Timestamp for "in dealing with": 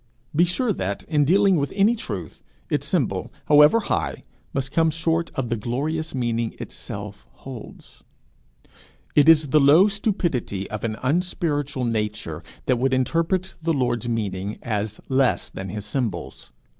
1.03-1.71